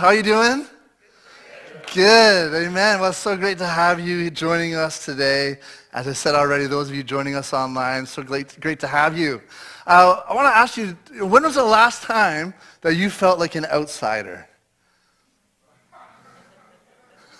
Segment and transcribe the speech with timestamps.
[0.00, 0.64] How are you doing?
[1.92, 2.54] Good.
[2.54, 3.00] Amen.
[3.00, 5.58] Well, it's so great to have you joining us today.
[5.92, 9.18] As I said already, those of you joining us online, so great, great to have
[9.18, 9.42] you.
[9.86, 13.56] Uh, I want to ask you, when was the last time that you felt like
[13.56, 14.48] an outsider?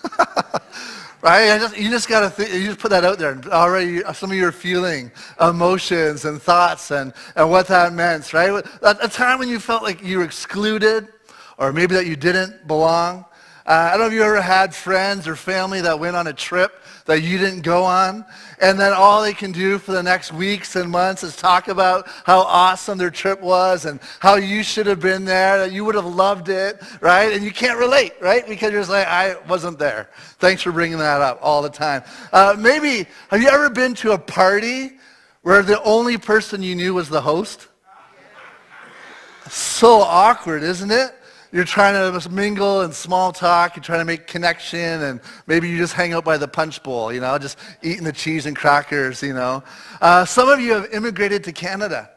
[1.23, 1.59] right?
[1.59, 3.41] Just, you just got to you just put that out there.
[3.47, 8.63] Already, some of your feeling, emotions, and thoughts, and, and what that meant, right?
[8.83, 11.07] A, a time when you felt like you were excluded,
[11.61, 13.23] or maybe that you didn't belong.
[13.67, 16.33] Uh, I don't know if you ever had friends or family that went on a
[16.33, 16.73] trip
[17.05, 18.25] that you didn't go on.
[18.59, 22.07] And then all they can do for the next weeks and months is talk about
[22.25, 25.93] how awesome their trip was and how you should have been there, that you would
[25.93, 27.31] have loved it, right?
[27.31, 28.47] And you can't relate, right?
[28.47, 30.09] Because you're just like, I wasn't there.
[30.39, 32.01] Thanks for bringing that up all the time.
[32.33, 34.93] Uh, maybe, have you ever been to a party
[35.43, 37.67] where the only person you knew was the host?
[39.47, 41.11] So awkward, isn't it?
[41.51, 43.75] You're trying to mingle and small talk.
[43.75, 47.11] You're trying to make connection, and maybe you just hang out by the punch bowl,
[47.11, 49.63] you know, just eating the cheese and crackers, you know.
[50.01, 52.09] Uh, some of you have immigrated to Canada.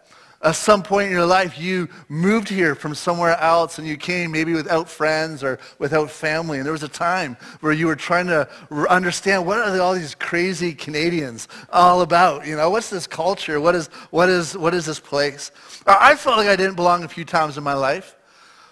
[0.45, 4.31] At some point in your life, you moved here from somewhere else, and you came
[4.31, 6.59] maybe without friends or without family.
[6.59, 8.47] And there was a time where you were trying to
[8.91, 12.47] understand what are all these crazy Canadians all about?
[12.47, 13.59] You know, what's this culture?
[13.59, 15.51] What is what is what is this place?
[15.87, 18.15] I felt like I didn't belong a few times in my life.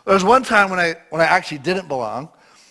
[0.05, 2.29] There was one time when I, when I actually didn't belong.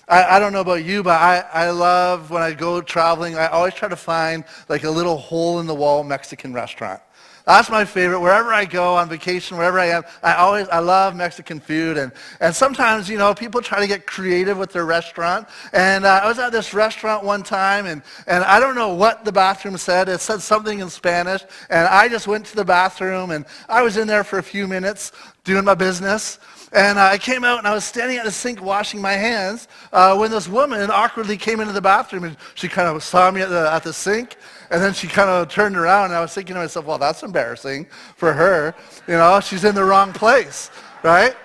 [0.07, 3.47] I, I don't know about you, but I, I love when I go traveling, I
[3.47, 7.01] always try to find like a little hole-in-the-wall Mexican restaurant.
[7.45, 8.19] That's my favorite.
[8.19, 11.97] Wherever I go on vacation, wherever I am, I always, I love Mexican food.
[11.97, 15.47] And, and sometimes, you know, people try to get creative with their restaurant.
[15.73, 19.25] And uh, I was at this restaurant one time, and, and I don't know what
[19.25, 20.07] the bathroom said.
[20.07, 21.41] It said something in Spanish.
[21.69, 24.67] And I just went to the bathroom, and I was in there for a few
[24.67, 25.11] minutes
[25.43, 26.37] doing my business.
[26.73, 29.67] And uh, I came out and I was standing at the sink washing my hands
[29.91, 33.41] uh, when this woman awkwardly came into the bathroom and she kind of saw me
[33.41, 34.37] at the, at the sink.
[34.69, 37.23] And then she kind of turned around and I was thinking to myself, well, that's
[37.23, 38.73] embarrassing for her.
[39.05, 40.71] You know, she's in the wrong place,
[41.03, 41.35] right?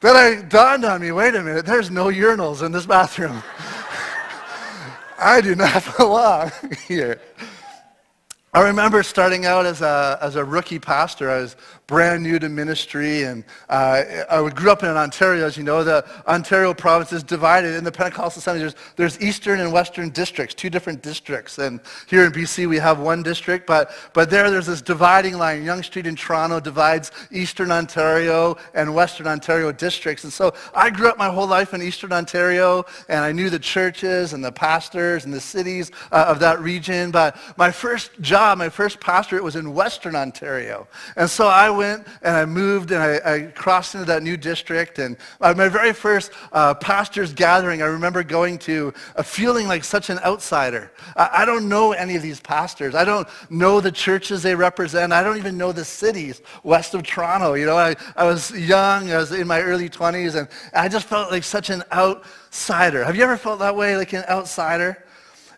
[0.00, 3.42] Then it dawned on me, wait a minute, there's no urinals in this bathroom.
[5.18, 6.50] I do not belong
[6.86, 7.20] here.
[8.52, 11.30] I remember starting out as a, as a rookie pastor.
[11.30, 11.54] I was
[11.90, 15.46] brand new to ministry, and uh, I grew up in Ontario.
[15.46, 18.60] As you know, the Ontario province is divided in the Pentecostal Assembly.
[18.60, 21.58] There's, there's eastern and western districts, two different districts.
[21.58, 25.64] And here in BC, we have one district, but, but there, there's this dividing line.
[25.64, 30.24] Yonge Street in Toronto divides eastern Ontario and western Ontario districts.
[30.24, 33.58] And so I grew up my whole life in eastern Ontario, and I knew the
[33.58, 37.10] churches and the pastors and the cities uh, of that region.
[37.10, 40.88] But my first job job, my first pastorate was in Western Ontario.
[41.16, 44.98] And so I went and I moved and I, I crossed into that new district.
[44.98, 49.82] And uh, my very first uh, pastor's gathering, I remember going to uh, feeling like
[49.82, 50.92] such an outsider.
[51.16, 52.94] I, I don't know any of these pastors.
[52.94, 55.10] I don't know the churches they represent.
[55.10, 57.54] I don't even know the cities west of Toronto.
[57.54, 59.10] You know, I, I was young.
[59.10, 60.34] I was in my early 20s.
[60.38, 63.04] And I just felt like such an outsider.
[63.04, 65.02] Have you ever felt that way, like an outsider?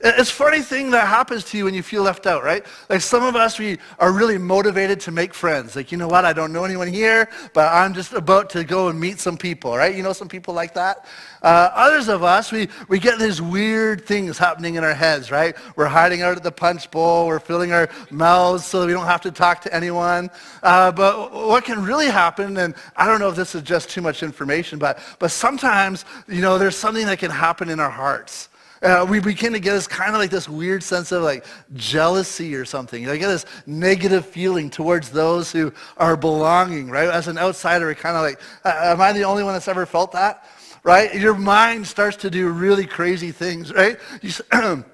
[0.04, 2.66] It's a funny thing that happens to you when you feel left out, right?
[2.88, 5.76] Like some of us, we are really motivated to make friends.
[5.76, 6.24] Like, you know what?
[6.24, 9.76] I don't know anyone here, but I'm just about to go and meet some people,
[9.76, 9.94] right?
[9.94, 11.06] You know some people like that?
[11.40, 15.56] Uh, others of us, we, we get these weird things happening in our heads, right?
[15.76, 17.28] We're hiding out at the punch bowl.
[17.28, 20.30] We're filling our mouths so we don't have to talk to anyone.
[20.64, 24.00] Uh, but what can really happen, and I don't know if this is just too
[24.00, 28.48] much information, but, but sometimes, you know, there's something that can happen in our hearts.
[28.82, 32.54] Uh, we begin to get this kind of like this weird sense of like jealousy
[32.56, 33.08] or something.
[33.08, 37.08] I get this negative feeling towards those who are belonging, right?
[37.08, 39.86] As an outsider, we kind of like, uh, am I the only one that's ever
[39.86, 40.44] felt that?
[40.82, 41.14] Right?
[41.14, 43.98] Your mind starts to do really crazy things, right?
[44.20, 44.32] You,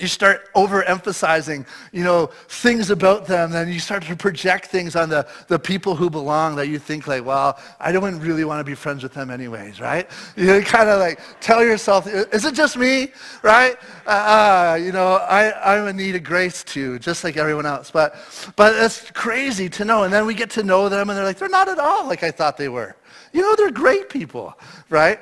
[0.00, 5.08] you start overemphasizing, you know, things about them, then you start to project things on
[5.08, 8.64] the, the people who belong that you think like, well, I don't really want to
[8.64, 10.10] be friends with them anyways, right?
[10.36, 13.12] You kind of like tell yourself, is it just me,
[13.42, 13.76] right?
[14.04, 17.92] Uh, uh, you know, I, I'm in need of grace too, just like everyone else.
[17.92, 18.16] But,
[18.56, 20.02] but it's crazy to know.
[20.02, 22.24] And then we get to know them and they're like, they're not at all like
[22.24, 22.96] I thought they were.
[23.32, 24.58] You know, they're great people,
[24.90, 25.20] right?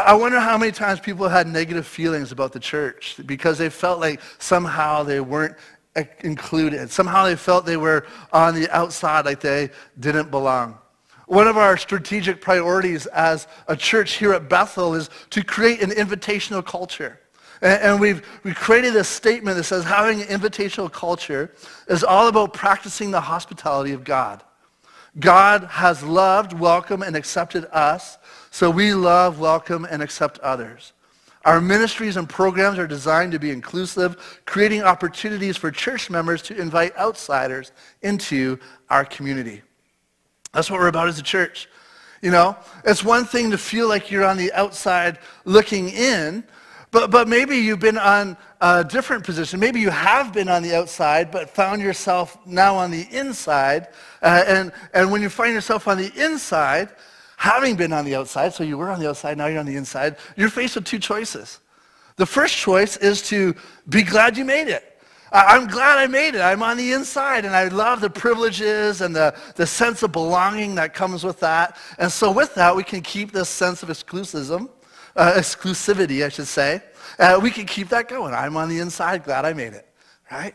[0.00, 4.00] I wonder how many times people had negative feelings about the church because they felt
[4.00, 5.56] like somehow they weren't
[6.20, 6.90] included.
[6.90, 9.70] Somehow they felt they were on the outside, like they
[10.00, 10.78] didn't belong.
[11.26, 15.90] One of our strategic priorities as a church here at Bethel is to create an
[15.90, 17.20] invitational culture.
[17.62, 21.54] And we've, we've created a statement that says having an invitational culture
[21.88, 24.42] is all about practicing the hospitality of God.
[25.20, 28.18] God has loved, welcomed, and accepted us,
[28.54, 30.92] so we love, welcome, and accept others.
[31.44, 36.56] Our ministries and programs are designed to be inclusive, creating opportunities for church members to
[36.56, 37.72] invite outsiders
[38.02, 38.60] into
[38.90, 39.62] our community.
[40.52, 41.68] That's what we're about as a church.
[42.22, 46.44] You know, it's one thing to feel like you're on the outside looking in,
[46.92, 49.58] but, but maybe you've been on a different position.
[49.58, 53.88] Maybe you have been on the outside, but found yourself now on the inside.
[54.22, 56.90] Uh, and, and when you find yourself on the inside,
[57.44, 59.76] having been on the outside, so you were on the outside, now you're on the
[59.76, 61.60] inside, you're faced with two choices.
[62.16, 63.54] The first choice is to
[63.86, 64.98] be glad you made it.
[65.30, 66.40] I'm glad I made it.
[66.40, 70.74] I'm on the inside, and I love the privileges and the, the sense of belonging
[70.76, 71.76] that comes with that.
[71.98, 74.70] And so with that, we can keep this sense of exclusivism,
[75.14, 76.80] uh, exclusivity, I should say.
[77.18, 78.32] Uh, we can keep that going.
[78.32, 79.86] I'm on the inside, glad I made it,
[80.30, 80.54] right?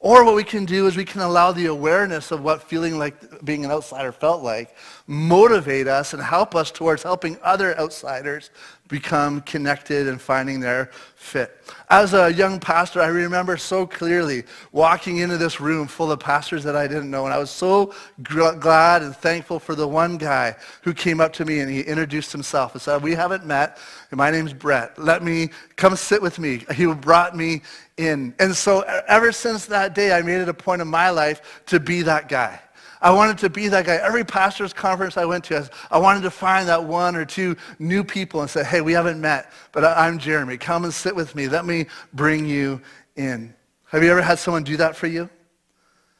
[0.00, 3.44] Or what we can do is we can allow the awareness of what feeling like
[3.44, 4.76] being an outsider felt like
[5.08, 8.50] motivate us and help us towards helping other outsiders
[8.88, 11.62] become connected and finding their fit.
[11.88, 16.62] As a young pastor, I remember so clearly walking into this room full of pastors
[16.64, 20.56] that I didn't know, and I was so glad and thankful for the one guy
[20.82, 23.78] who came up to me and he introduced himself and said, we haven't met,
[24.10, 24.98] my name's Brett.
[24.98, 26.64] Let me come sit with me.
[26.74, 27.62] He brought me
[27.96, 28.34] in.
[28.38, 31.80] And so ever since that day, I made it a point in my life to
[31.80, 32.60] be that guy.
[33.00, 33.96] I wanted to be that guy.
[33.96, 38.02] Every pastor's conference I went to, I wanted to find that one or two new
[38.02, 40.56] people and say, hey, we haven't met, but I'm Jeremy.
[40.56, 41.48] Come and sit with me.
[41.48, 42.80] Let me bring you
[43.16, 43.54] in.
[43.86, 45.30] Have you ever had someone do that for you?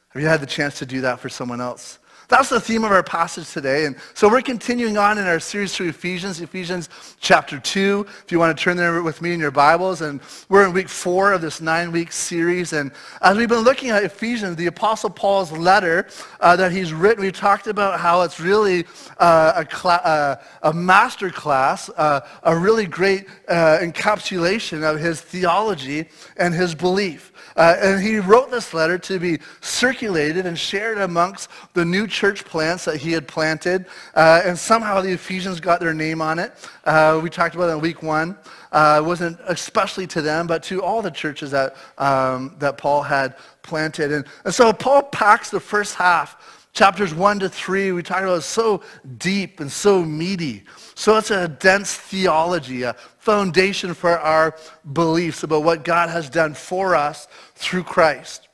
[0.09, 1.99] Have you had the chance to do that for someone else?
[2.29, 3.85] That's the theme of our passage today.
[3.85, 6.87] And so we're continuing on in our series through Ephesians, Ephesians
[7.19, 8.05] chapter 2.
[8.23, 10.01] If you want to turn there with me in your Bibles.
[10.01, 12.71] And we're in week four of this nine-week series.
[12.73, 12.91] And
[13.23, 16.07] as we've been looking at Ephesians, the Apostle Paul's letter
[16.39, 18.85] uh, that he's written, we talked about how it's really
[19.17, 25.19] uh, a, cl- uh, a master class, uh, a really great uh, encapsulation of his
[25.19, 27.33] theology and his belief.
[27.55, 32.18] Uh, and he wrote this letter to be circulated and shared amongst the new church
[32.45, 33.85] plants that he had planted.
[34.15, 36.53] Uh, and somehow the Ephesians got their name on it.
[36.85, 38.37] Uh, we talked about it in week one.
[38.71, 43.01] Uh, it wasn't especially to them, but to all the churches that, um, that Paul
[43.01, 44.11] had planted.
[44.11, 48.43] And, and so Paul packs the first half chapters 1 to 3 we talked about
[48.43, 48.83] so
[49.17, 50.63] deep and so meaty
[50.93, 52.95] so it's a dense theology a
[53.29, 54.55] foundation for our
[54.93, 58.48] beliefs about what God has done for us through Christ.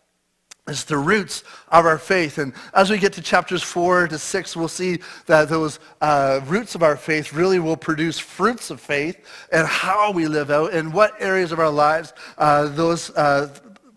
[0.67, 2.39] It's the roots of our faith.
[2.39, 6.73] And as we get to chapters 4 to 6, we'll see that those uh, roots
[6.73, 10.91] of our faith really will produce fruits of faith and how we live out and
[10.91, 13.47] what areas of our lives uh, those uh,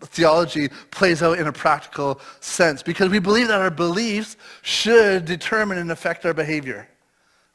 [0.01, 2.83] theology plays out in a practical sense.
[2.83, 6.87] Because we believe that our beliefs should determine and affect our behavior,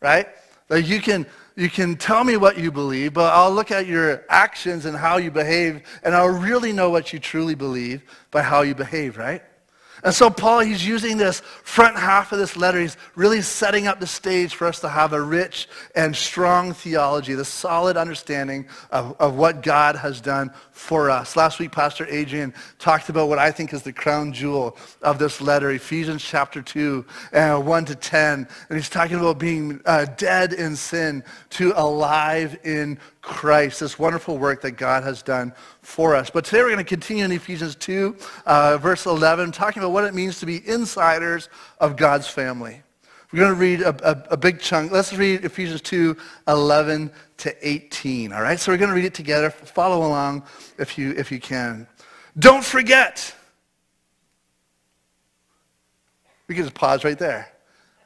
[0.00, 0.26] right?
[0.68, 1.24] Like you can
[1.56, 5.18] you can tell me what you believe, but I'll look at your actions and how
[5.18, 9.42] you behave, and I'll really know what you truly believe by how you behave, right?
[10.04, 12.78] And so Paul, he's using this front half of this letter.
[12.78, 17.32] He's really setting up the stage for us to have a rich and strong theology,
[17.32, 21.36] the solid understanding of, of what God has done for us.
[21.36, 25.40] Last week, Pastor Adrian talked about what I think is the crown jewel of this
[25.40, 28.46] letter, Ephesians chapter 2, uh, 1 to 10.
[28.68, 34.36] And he's talking about being uh, dead in sin to alive in Christ, this wonderful
[34.36, 36.28] work that God has done for us.
[36.28, 40.04] But today we're going to continue in Ephesians 2, uh, verse 11, talking about what
[40.04, 41.48] it means to be insiders
[41.80, 42.82] of God's family.
[43.32, 44.92] We're going to read a, a, a, big chunk.
[44.92, 46.16] Let's read Ephesians 2,
[46.46, 48.32] 11 to 18.
[48.32, 48.60] All right?
[48.60, 49.50] So we're going to read it together.
[49.50, 50.44] Follow along
[50.78, 51.88] if you, if you can.
[52.38, 53.34] Don't forget.
[56.46, 57.50] We can just pause right there.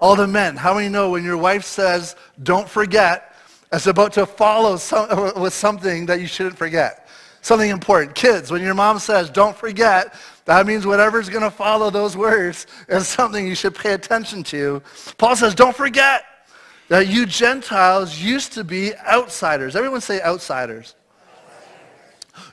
[0.00, 3.27] All the men, how many know when your wife says, don't forget,
[3.72, 5.08] it's about to follow some,
[5.40, 7.08] with something that you shouldn't forget?
[7.40, 8.14] Something important.
[8.14, 12.66] Kids, when your mom says, don't forget, that means whatever's going to follow those words
[12.88, 14.82] is something you should pay attention to.
[15.18, 16.24] Paul says, don't forget
[16.88, 19.76] that you Gentiles used to be outsiders.
[19.76, 20.94] Everyone say outsiders.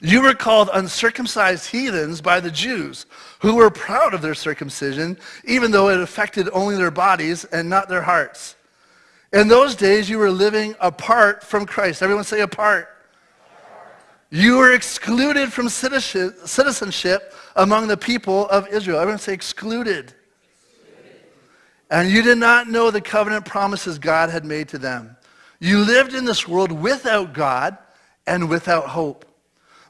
[0.02, 3.06] You were called uncircumcised heathens by the Jews,
[3.40, 7.88] who were proud of their circumcision, even though it affected only their bodies and not
[7.88, 8.56] their hearts.
[9.36, 12.02] In those days, you were living apart from Christ.
[12.02, 12.88] Everyone say apart.
[14.30, 18.98] You were excluded from citizenship among the people of Israel.
[18.98, 20.14] Everyone say excluded.
[21.92, 25.18] And you did not know the covenant promises God had made to them.
[25.60, 27.78] You lived in this world without God
[28.26, 29.26] and without hope.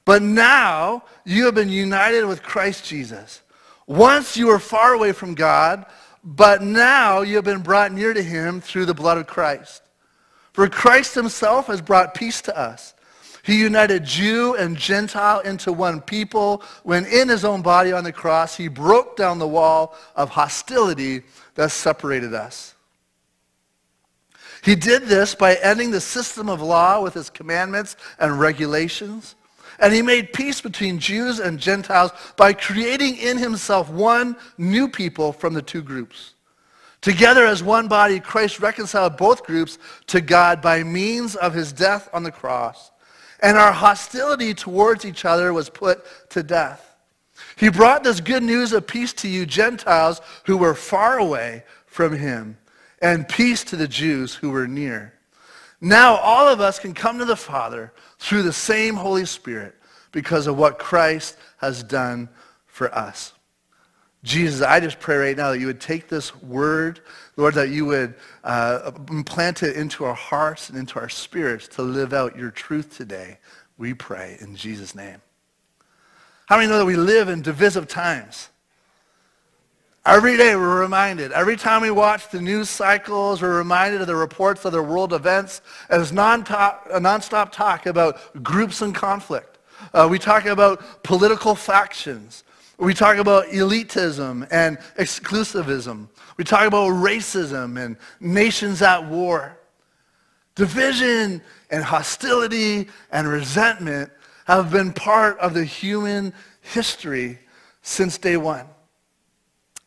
[0.05, 3.43] But now you have been united with Christ Jesus.
[3.85, 5.85] Once you were far away from God,
[6.25, 9.84] but now you have been brought near to him through the blood of Christ.
[10.53, 12.96] For Christ himself has brought peace to us.
[13.44, 18.12] He united Jew and Gentile into one people when in his own body on the
[18.12, 21.22] cross he broke down the wall of hostility
[21.53, 22.74] that separated us.
[24.63, 29.36] He did this by ending the system of law with his commandments and regulations.
[29.79, 35.34] And he made peace between Jews and Gentiles by creating in himself one new people
[35.34, 36.34] from the two groups.
[37.01, 39.77] Together as one body, Christ reconciled both groups
[40.08, 42.91] to God by means of his death on the cross.
[43.41, 46.96] And our hostility towards each other was put to death.
[47.58, 52.17] He brought this good news of peace to you Gentiles who were far away from
[52.17, 52.58] him,
[53.01, 55.13] and peace to the Jews who were near.
[55.82, 59.75] Now all of us can come to the Father through the same Holy Spirit
[60.12, 62.29] because of what Christ has done
[62.65, 63.34] for us.
[64.24, 67.00] Jesus, I just pray right now that you would take this word,
[67.38, 71.84] Lord, that you would uh, implant it into our hearts and into our spirits to
[71.84, 73.38] live out your truth today.
[73.77, 75.22] We pray in Jesus' name.
[76.48, 78.50] How many know that we live in divisive times?
[80.05, 81.31] Every day we're reminded.
[81.31, 85.13] Every time we watch the news cycles, we're reminded of the reports of the world
[85.13, 89.57] events as non-stop, non-stop talk about groups in conflict.
[89.95, 92.43] Uh, we talk about political factions.
[92.77, 96.07] We talk about elitism and exclusivism.
[96.38, 99.57] We talk about racism and nations at war.
[100.53, 104.12] Division and hostility and resentment
[104.45, 106.31] have been part of the human
[106.62, 107.39] history
[107.81, 108.67] since day one.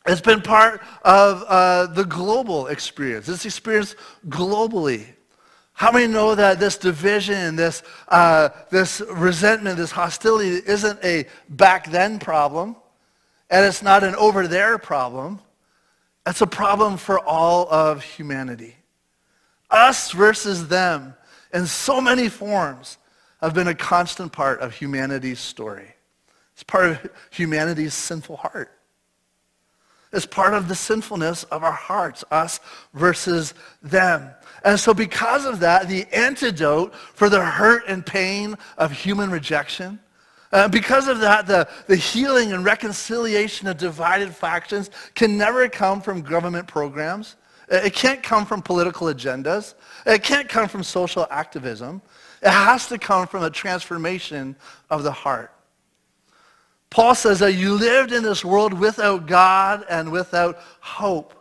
[0.08, 3.28] It's been part of uh, the global experience.
[3.28, 3.96] It's experienced
[4.26, 5.04] globally.
[5.74, 11.90] How many know that this division, this, uh, this resentment, this hostility isn't a back
[11.90, 12.74] then problem,
[13.50, 15.40] and it's not an over there problem.
[16.26, 18.76] It's a problem for all of humanity.
[19.70, 21.14] Us versus them
[21.52, 22.96] in so many forms
[23.42, 25.94] have been a constant part of humanity's story.
[26.54, 28.77] It's part of humanity's sinful heart.
[30.12, 32.60] It's part of the sinfulness of our hearts, us
[32.94, 34.30] versus them.
[34.64, 40.00] And so because of that, the antidote for the hurt and pain of human rejection,
[40.50, 46.00] uh, because of that, the, the healing and reconciliation of divided factions can never come
[46.00, 47.36] from government programs.
[47.68, 49.74] It can't come from political agendas.
[50.06, 52.00] It can't come from social activism.
[52.40, 54.56] It has to come from a transformation
[54.88, 55.52] of the heart.
[56.90, 61.35] Paul says that you lived in this world without God and without hope.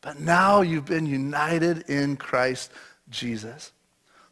[0.00, 2.72] But now you've been united in Christ
[3.10, 3.72] Jesus.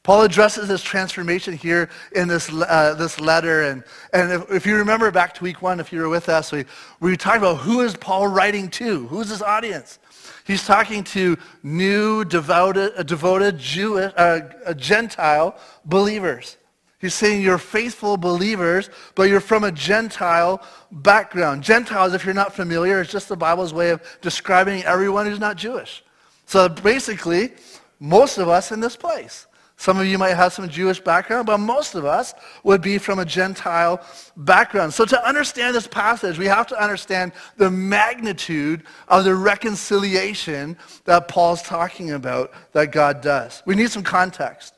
[0.03, 3.65] Paul addresses this transformation here in this, uh, this letter.
[3.65, 3.85] And,
[4.15, 6.65] and if, if, you remember back to week one, if you were with us, we,
[7.01, 9.07] we talked about who is Paul writing to?
[9.09, 9.99] Who's his audience?
[10.47, 16.57] He's talking to new, devoted, devoted Jewish, uh, Gentile believers.
[17.01, 21.63] He's saying you're faithful believers, but you're from a Gentile background.
[21.63, 25.57] Gentiles, if you're not familiar, is just the Bible's way of describing everyone who's not
[25.57, 26.03] Jewish.
[26.47, 27.53] So basically,
[28.01, 29.47] most of us in this place.
[29.77, 33.21] Some of you might have some Jewish background, but most of us would be from
[33.21, 34.05] a Gentile
[34.37, 34.93] background.
[34.93, 41.29] So to understand this passage, we have to understand the magnitude of the reconciliation that
[41.29, 43.63] Paul's talking about that God does.
[43.67, 44.75] We need some context.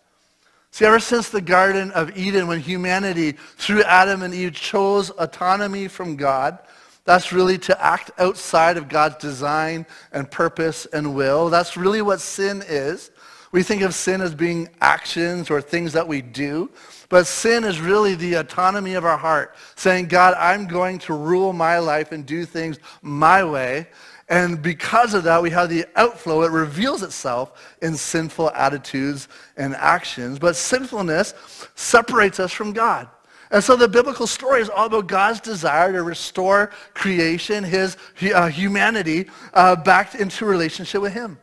[0.73, 5.89] See, ever since the Garden of Eden, when humanity, through Adam and Eve, chose autonomy
[5.89, 6.59] from God,
[7.05, 11.51] that's really to act outside of God's design and purpose and will.
[11.51, 13.11] That's really what sin is.
[13.53, 16.71] We think of sin as being actions or things that we do,
[17.09, 21.53] but sin is really the autonomy of our heart, saying, God, I'm going to rule
[21.53, 23.89] my life and do things my way.
[24.31, 26.43] And because of that, we have the outflow.
[26.43, 30.39] It reveals itself in sinful attitudes and actions.
[30.39, 31.35] But sinfulness
[31.75, 33.09] separates us from God.
[33.51, 37.97] And so the biblical story is all about God's desire to restore creation, his
[38.33, 41.37] uh, humanity, uh, back into relationship with him.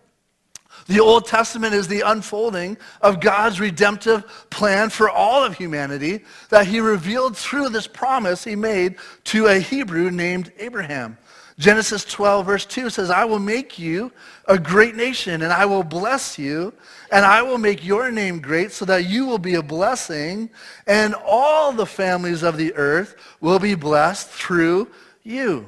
[0.87, 6.65] The Old Testament is the unfolding of God's redemptive plan for all of humanity that
[6.65, 11.17] he revealed through this promise he made to a Hebrew named Abraham.
[11.59, 14.11] Genesis 12, verse 2 says, I will make you
[14.45, 16.71] a great nation, and I will bless you,
[17.11, 20.51] and I will make your name great so that you will be a blessing,
[20.85, 24.87] and all the families of the earth will be blessed through
[25.23, 25.67] you.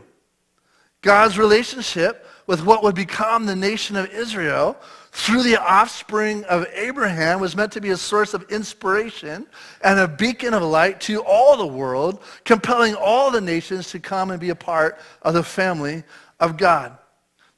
[1.02, 4.78] God's relationship with what would become the nation of Israel
[5.20, 9.46] through the offspring of Abraham was meant to be a source of inspiration
[9.84, 14.32] and a beacon of light to all the world, compelling all the nations to come
[14.32, 16.04] and be a part of the family
[16.40, 16.98] of God.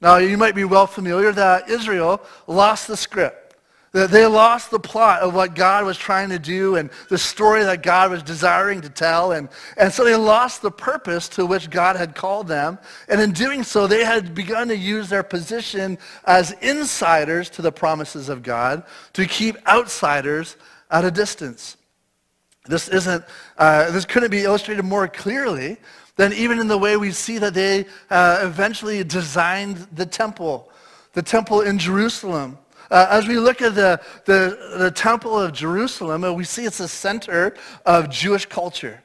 [0.02, 3.41] Now, you might be well familiar that Israel lost the script.
[3.94, 7.84] They lost the plot of what God was trying to do and the story that
[7.84, 9.34] God was desiring to tell.
[9.34, 12.80] And, and so they lost the purpose to which God had called them.
[13.10, 17.72] And in doing so, they had begun to use their position as insiders to the
[17.72, 20.56] promises of God to keep outsiders
[20.90, 21.76] at a distance.
[22.68, 23.26] This isn't,
[23.58, 25.78] uh, this couldn't be illustrated more clearly
[26.16, 30.72] than even in the way we see that they uh, eventually designed the temple,
[31.12, 32.58] the temple in Jerusalem.
[32.92, 36.80] Uh, as we look at the, the, the Temple of Jerusalem, uh, we see it's
[36.80, 37.56] the center
[37.86, 39.02] of Jewish culture.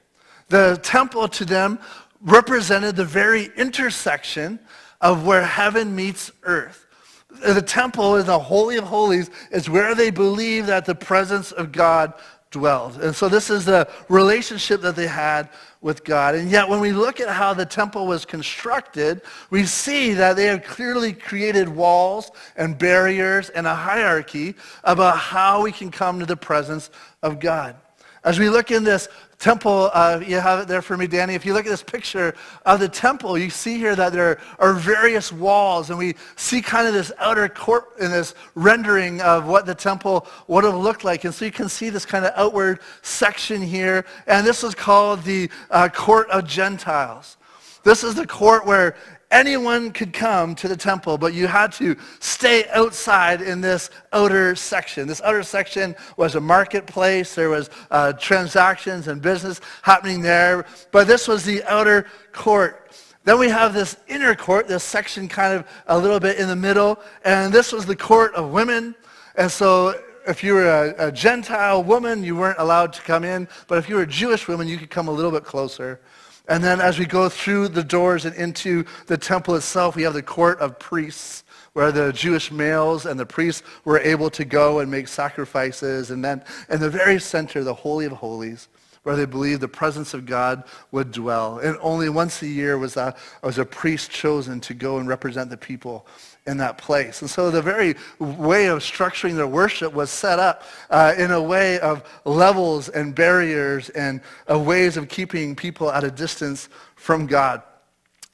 [0.49, 1.79] The temple to them
[2.21, 4.59] represented the very intersection
[5.01, 6.87] of where heaven meets earth.
[7.31, 11.71] The temple is the Holy of Holies, is where they believe that the presence of
[11.71, 12.15] God
[12.57, 12.97] dwelled.
[13.03, 15.51] And so this is the relationship that they had
[15.83, 16.35] with God.
[16.35, 19.21] And yet when we look at how the temple was constructed,
[19.51, 25.63] we see that they have clearly created walls and barriers and a hierarchy about how
[25.63, 26.91] we can come to the presence
[27.23, 27.77] of God.
[28.25, 29.07] As we look in this
[29.39, 31.35] temple, uh, you have it there for me, Danny.
[31.35, 34.73] If you look at this picture of the temple, you see here that there are
[34.73, 39.67] various walls, and we see kind of this outer court in this rendering of what
[39.67, 41.25] the temple would have looked like.
[41.25, 45.23] And so you can see this kind of outward section here, and this is called
[45.23, 47.37] the uh, court of Gentiles.
[47.85, 48.97] This is the court where
[49.37, 54.57] anyone could come to the temple, but you had to stay outside in this outer
[54.57, 55.07] section.
[55.07, 57.35] This outer section was a marketplace.
[57.35, 62.91] There was uh, transactions and business happening there, but this was the outer court.
[63.25, 66.57] Then we have this inner court, this section kind of a little bit in the
[66.57, 68.95] middle, and this was the court of women.
[69.37, 73.49] And so if you were a, a Gentile woman, you weren't allowed to come in,
[73.69, 76.01] but if you were a Jewish woman, you could come a little bit closer.
[76.49, 80.15] And then as we go through the doors and into the temple itself, we have
[80.15, 84.79] the court of priests where the Jewish males and the priests were able to go
[84.79, 86.11] and make sacrifices.
[86.11, 88.69] And then in the very center, the Holy of Holies,
[89.03, 91.59] where they believed the presence of God would dwell.
[91.59, 95.51] And only once a year was a, was a priest chosen to go and represent
[95.51, 96.07] the people
[96.47, 97.21] in that place.
[97.21, 101.43] And so the very way of structuring their worship was set up uh, in a
[101.43, 107.27] way of levels and barriers and uh, ways of keeping people at a distance from
[107.27, 107.63] God.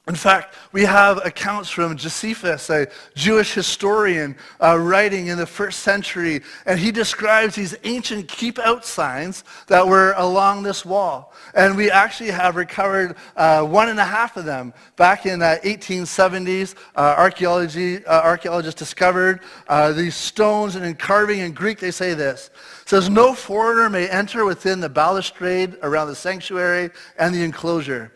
[0.09, 5.79] In fact, we have accounts from Josephus, a Jewish historian uh, writing in the first
[5.81, 11.33] century, and he describes these ancient keep-out signs that were along this wall.
[11.55, 14.75] And we actually have recovered uh, one and a half of them.
[14.97, 19.39] Back in the 1870s, uh, archaeology, uh, archaeologists discovered
[19.69, 22.51] uh, these stones, and in carving in Greek, they say this.
[22.83, 28.11] It says, no foreigner may enter within the balustrade around the sanctuary and the enclosure.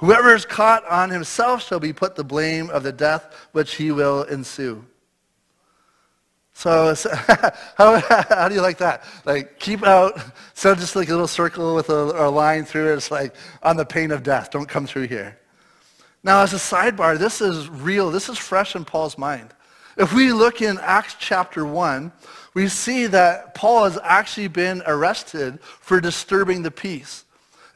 [0.00, 3.92] Whoever is caught on himself shall be put the blame of the death which he
[3.92, 4.82] will ensue.
[6.54, 6.94] So,
[7.76, 9.04] how, how do you like that?
[9.26, 10.18] Like keep out,
[10.54, 12.96] so just like a little circle with a, a line through it.
[12.96, 14.50] It's like on the pain of death.
[14.50, 15.38] Don't come through here.
[16.22, 18.10] Now, as a sidebar, this is real.
[18.10, 19.52] This is fresh in Paul's mind.
[19.98, 22.10] If we look in Acts chapter 1,
[22.54, 27.26] we see that Paul has actually been arrested for disturbing the peace.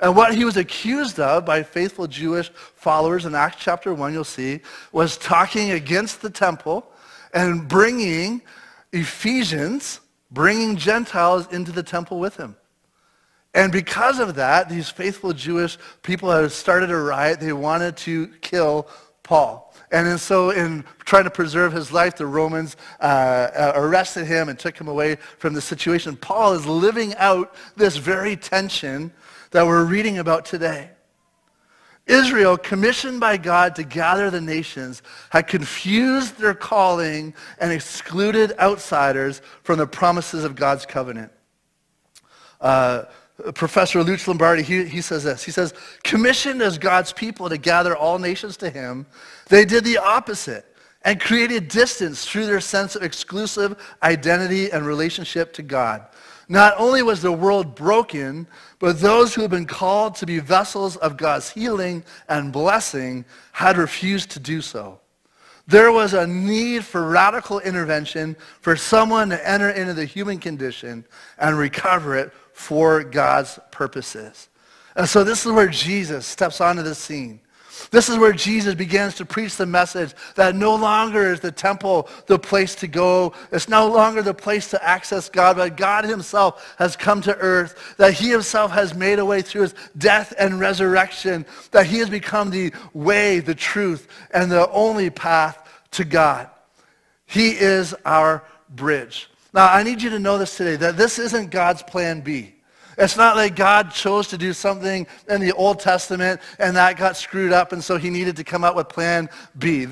[0.01, 4.25] And what he was accused of by faithful Jewish followers in Acts chapter 1, you'll
[4.25, 4.61] see,
[4.93, 6.87] was talking against the temple
[7.33, 8.43] and bringing
[8.93, 12.57] Ephesians, bringing Gentiles into the temple with him.
[13.55, 17.39] And because of that, these faithful Jewish people had started a riot.
[17.39, 18.89] They wanted to kill
[19.23, 19.73] Paul.
[19.93, 24.77] And so in trying to preserve his life, the Romans uh, arrested him and took
[24.77, 26.17] him away from the situation.
[26.17, 29.13] Paul is living out this very tension
[29.55, 30.91] that we're reading about today.
[32.07, 39.41] Israel, commissioned by God to gather the nations, had confused their calling and excluded outsiders
[39.63, 41.31] from the promises of God's covenant.
[42.61, 43.05] Uh,
[43.55, 45.45] Professor Luce Lombardi, he, he says this.
[45.45, 49.07] He says, commissioned as God's people to gather all nations to him,
[49.49, 50.67] they did the opposite
[51.03, 56.05] and created distance through their sense of exclusive identity and relationship to God.
[56.49, 58.47] Not only was the world broken,
[58.85, 63.79] but those who had been called to be vessels of God's healing and blessing had
[63.79, 65.01] refused to do so.
[65.67, 71.07] There was a need for radical intervention for someone to enter into the human condition
[71.39, 74.51] and recover it for God's purposes.
[74.97, 77.41] And so this is where Jesus steps onto the scene.
[77.91, 82.09] This is where Jesus begins to preach the message that no longer is the temple
[82.27, 83.33] the place to go.
[83.53, 87.97] It's no longer the place to access God, but God himself has come to earth,
[87.99, 92.11] that he himself has made a way through his death and resurrection, that he has
[92.11, 96.51] become the way, the truth, and the only path to God.
[97.27, 99.29] He is our bridge.
[99.53, 102.54] Now, I need you to know this today, that this isn't God's plan B.
[102.99, 107.17] It's not like God chose to do something in the Old Testament and that got
[107.17, 109.29] screwed up and so he needed to come up with plan
[109.59, 109.87] B.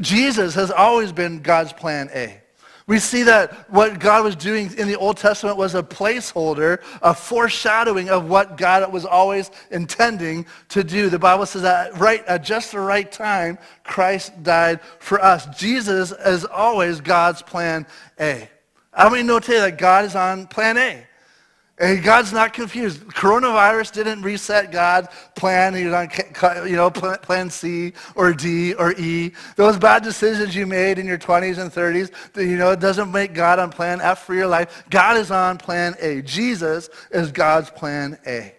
[0.00, 2.40] Jesus has always been God's plan A.
[2.86, 7.14] We see that what God was doing in the Old Testament was a placeholder, a
[7.14, 11.08] foreshadowing of what God was always intending to do.
[11.08, 15.46] The Bible says that right at just the right time, Christ died for us.
[15.58, 17.86] Jesus is always God's plan
[18.20, 18.50] A.
[18.92, 21.06] How many know today that God is on plan A?
[21.78, 23.02] And God's not confused.
[23.08, 25.74] Coronavirus didn't reset God's plan.
[25.74, 26.08] He on,
[26.68, 29.32] you know, plan C or D or E.
[29.56, 33.34] Those bad decisions you made in your 20s and 30s, you know, it doesn't make
[33.34, 34.84] God on plan F for your life.
[34.88, 36.22] God is on plan A.
[36.22, 38.54] Jesus is God's plan A.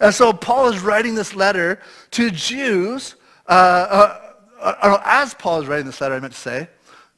[0.00, 1.80] And so Paul is writing this letter
[2.12, 4.20] to Jews, uh, uh,
[4.60, 6.68] uh, as Paul is writing this letter, I meant to say,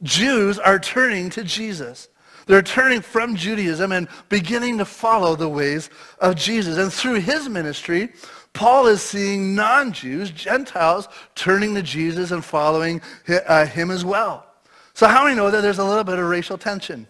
[0.03, 2.09] Jews are turning to Jesus.
[2.47, 6.79] They're turning from Judaism and beginning to follow the ways of Jesus.
[6.79, 8.13] And through his ministry,
[8.53, 14.47] Paul is seeing non-Jews, Gentiles, turning to Jesus and following uh, him as well.
[14.95, 17.07] So how do we know that there's a little bit of racial tension?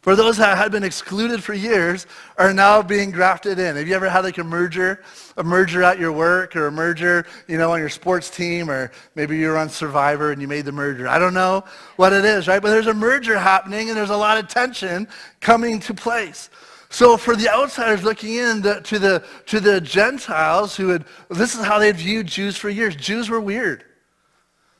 [0.00, 2.06] For those that had been excluded for years
[2.38, 3.76] are now being grafted in.
[3.76, 5.04] Have you ever had like a merger,
[5.36, 8.90] a merger at your work or a merger, you know, on your sports team or
[9.14, 11.06] maybe you're on Survivor and you made the merger.
[11.06, 11.64] I don't know
[11.96, 12.62] what it is, right?
[12.62, 15.06] But there's a merger happening and there's a lot of tension
[15.40, 16.48] coming to place.
[16.88, 21.54] So for the outsiders looking in the, to, the, to the Gentiles who had, this
[21.54, 22.96] is how they viewed Jews for years.
[22.96, 23.84] Jews were weird.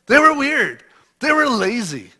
[0.07, 0.83] They were weird.
[1.21, 2.11] They were lazy.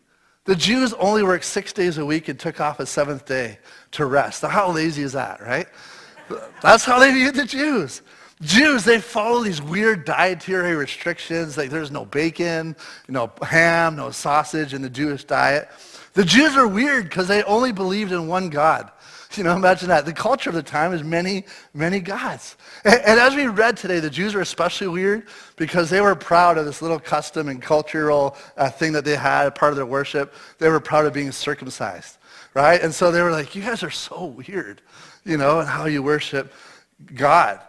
[0.45, 3.59] The Jews only worked six days a week and took off a seventh day
[3.91, 4.41] to rest.
[4.41, 5.67] Now, how lazy is that, right?
[6.61, 8.01] That's how they viewed the Jews.
[8.41, 11.57] Jews, they follow these weird dietary restrictions.
[11.57, 12.75] Like there's no bacon,
[13.07, 15.69] no ham, no sausage in the Jewish diet.
[16.13, 18.91] The Jews are weird because they only believed in one God.
[19.37, 20.05] You know, imagine that.
[20.05, 22.57] The culture of the time is many, many gods.
[22.83, 26.57] And, and, as we read today, the Jews are especially weird because they were proud
[26.57, 29.85] of this little custom and cultural uh, thing that they had, a part of their
[29.85, 30.33] worship.
[30.57, 32.17] They were proud of being circumcised,
[32.53, 32.81] right?
[32.81, 34.81] And so they were like, you guys are so weird,
[35.23, 36.53] you know, and how you worship
[37.13, 37.61] God.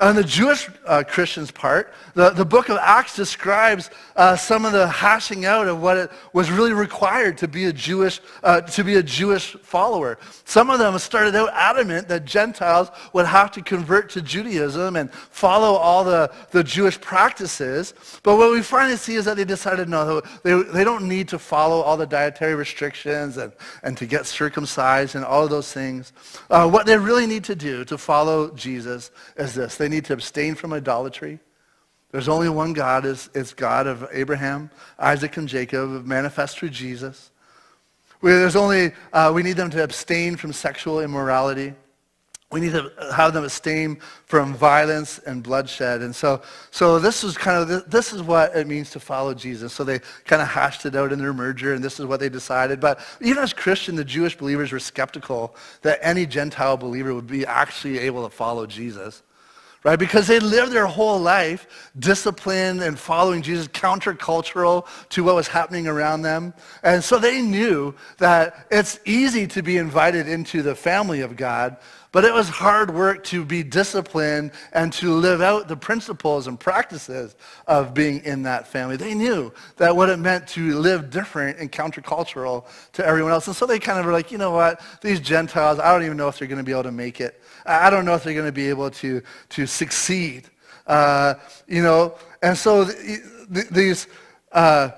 [0.00, 4.70] On the Jewish uh, Christians' part, the, the book of Acts describes uh, some of
[4.70, 8.84] the hashing out of what it was really required to be a Jewish, uh, to
[8.84, 10.18] be a Jewish follower.
[10.44, 15.12] Some of them started out adamant that Gentiles would have to convert to Judaism and
[15.12, 17.92] follow all the, the Jewish practices.
[18.22, 21.40] But what we finally see is that they decided, no, they, they don't need to
[21.40, 26.12] follow all the dietary restrictions and, and to get circumcised and all of those things.
[26.50, 29.76] Uh, what they really need to do to follow Jesus is this.
[29.76, 31.38] They they need to abstain from idolatry.
[32.10, 33.06] There's only one God.
[33.06, 37.30] It's, it's God of Abraham, Isaac, and Jacob, manifest through Jesus.
[38.20, 41.72] We, there's only, uh, we need them to abstain from sexual immorality.
[42.50, 46.02] We need to have them abstain from violence and bloodshed.
[46.02, 49.72] And so, so this is kind of, this is what it means to follow Jesus.
[49.72, 52.28] So they kind of hashed it out in their merger, and this is what they
[52.28, 52.78] decided.
[52.78, 57.46] But even as Christian, the Jewish believers were skeptical that any Gentile believer would be
[57.46, 59.22] actually able to follow Jesus
[59.84, 59.98] right?
[59.98, 65.86] Because they lived their whole life disciplined and following Jesus, countercultural to what was happening
[65.86, 66.52] around them.
[66.82, 71.76] And so they knew that it's easy to be invited into the family of God,
[72.10, 76.58] but it was hard work to be disciplined and to live out the principles and
[76.58, 77.36] practices
[77.66, 78.96] of being in that family.
[78.96, 83.46] They knew that what it meant to live different and countercultural to everyone else.
[83.46, 86.16] And so they kind of were like, you know what, these Gentiles, I don't even
[86.16, 87.42] know if they're going to be able to make it.
[87.68, 90.48] I don't know if they're going to be able to, to succeed.
[90.86, 91.34] Uh,
[91.66, 93.20] you know, and so th-
[93.52, 94.06] th- these,
[94.52, 94.90] uh,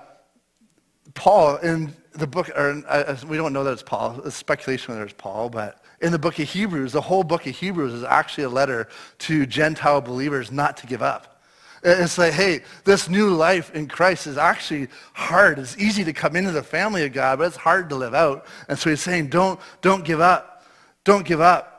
[1.15, 5.05] Paul in the book, or uh, we don't know that it's Paul, it's speculation whether
[5.05, 8.45] it's Paul, but in the book of Hebrews, the whole book of Hebrews is actually
[8.45, 11.43] a letter to Gentile believers not to give up.
[11.83, 15.59] It's like, hey, this new life in Christ is actually hard.
[15.59, 18.47] It's easy to come into the family of God, but it's hard to live out.
[18.69, 20.65] And so he's saying, don't, don't give up.
[21.05, 21.70] Don't give up.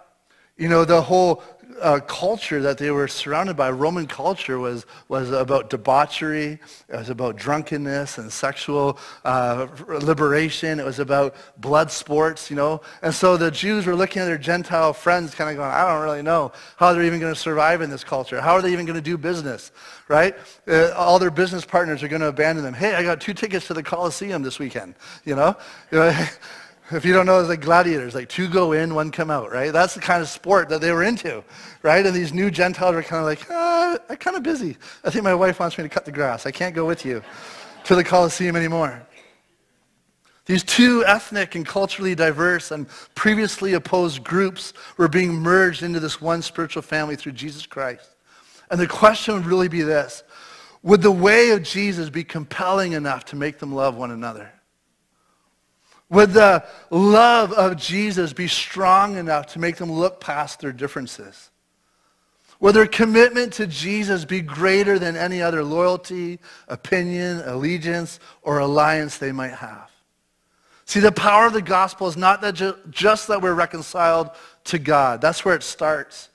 [0.58, 1.44] You know, the whole
[1.82, 6.60] uh, culture that they were surrounded by, Roman culture, was, was about debauchery.
[6.90, 10.80] It was about drunkenness and sexual uh, liberation.
[10.80, 12.82] It was about blood sports, you know.
[13.02, 16.04] And so the Jews were looking at their Gentile friends kind of going, I don't
[16.04, 18.40] really know how they're even going to survive in this culture.
[18.40, 19.72] How are they even going to do business,
[20.08, 20.36] right?
[20.68, 22.74] Uh, all their business partners are going to abandon them.
[22.74, 25.58] Hey, I got two tickets to the Coliseum this weekend, you know.
[26.94, 29.72] If you don't know, it's like gladiators, like two go in, one come out, right?
[29.72, 31.44] That's the kind of sport that they were into,
[31.84, 32.06] right?
[32.06, 34.78] And these new Gentiles are kind of like, ah, I'm kind of busy.
[35.04, 36.46] I think my wife wants me to cut the grass.
[36.46, 37.24] I can't go with you,
[37.86, 39.02] to the Colosseum anymore.
[40.46, 46.20] These two ethnic and culturally diverse and previously opposed groups were being merged into this
[46.20, 48.16] one spiritual family through Jesus Christ.
[48.70, 50.24] And the question would really be this.
[50.84, 54.52] Would the way of Jesus be compelling enough to make them love one another?
[56.12, 61.50] Would the love of Jesus be strong enough to make them look past their differences?
[62.60, 69.18] Would their commitment to Jesus be greater than any other loyalty, opinion, allegiance, or alliance
[69.18, 69.90] they might have?
[70.86, 74.32] See, the power of the gospel is not that ju- just that we're reconciled
[74.66, 75.22] to God.
[75.22, 76.30] That's where it starts.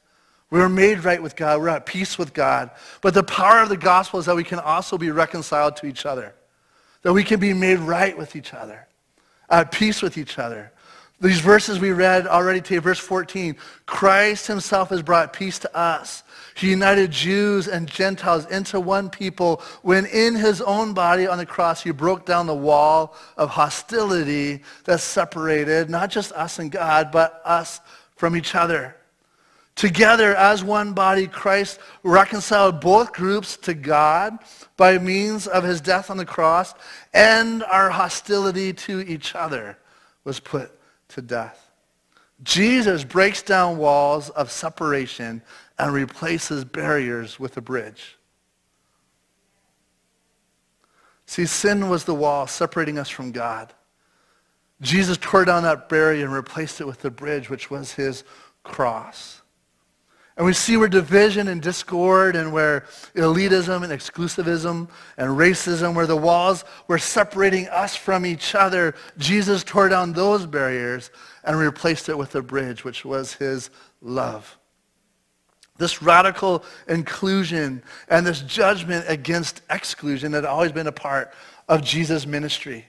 [0.48, 1.60] We were made right with God.
[1.60, 2.70] We're at peace with God.
[3.02, 6.06] But the power of the gospel is that we can also be reconciled to each
[6.06, 6.34] other.
[7.02, 8.85] That we can be made right with each other.
[9.48, 10.72] At peace with each other.
[11.20, 13.56] These verses we read already today, verse 14.
[13.86, 16.22] Christ himself has brought peace to us
[16.56, 21.44] he united Jews and Gentiles into one people when in his own body on the
[21.44, 27.12] cross he broke down the wall of hostility that separated not just us and God,
[27.12, 27.80] but us
[28.16, 28.95] from each other.
[29.76, 34.38] Together as one body, Christ reconciled both groups to God
[34.78, 36.74] by means of his death on the cross,
[37.12, 39.78] and our hostility to each other
[40.24, 40.72] was put
[41.08, 41.70] to death.
[42.42, 45.42] Jesus breaks down walls of separation
[45.78, 48.16] and replaces barriers with a bridge.
[51.26, 53.74] See, sin was the wall separating us from God.
[54.80, 58.24] Jesus tore down that barrier and replaced it with the bridge, which was his
[58.62, 59.35] cross.
[60.36, 66.06] And we see where division and discord and where elitism and exclusivism and racism, where
[66.06, 71.10] the walls were separating us from each other, Jesus tore down those barriers
[71.42, 73.70] and replaced it with a bridge, which was his
[74.02, 74.58] love.
[75.78, 81.32] This radical inclusion and this judgment against exclusion had always been a part
[81.68, 82.84] of Jesus' ministry.